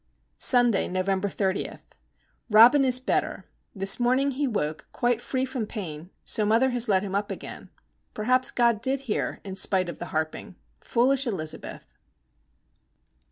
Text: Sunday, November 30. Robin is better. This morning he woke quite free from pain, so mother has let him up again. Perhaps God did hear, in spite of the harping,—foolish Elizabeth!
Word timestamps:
Sunday, 0.39 0.87
November 0.87 1.29
30. 1.29 1.73
Robin 2.49 2.83
is 2.83 2.97
better. 2.99 3.45
This 3.75 3.99
morning 3.99 4.31
he 4.31 4.47
woke 4.47 4.87
quite 4.91 5.21
free 5.21 5.45
from 5.45 5.67
pain, 5.67 6.09
so 6.25 6.43
mother 6.43 6.71
has 6.71 6.89
let 6.89 7.03
him 7.03 7.13
up 7.13 7.29
again. 7.29 7.69
Perhaps 8.15 8.49
God 8.49 8.81
did 8.81 9.01
hear, 9.01 9.39
in 9.43 9.55
spite 9.55 9.89
of 9.89 9.99
the 9.99 10.07
harping,—foolish 10.07 11.27
Elizabeth! 11.27 11.85